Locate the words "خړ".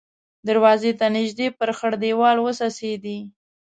1.77-1.91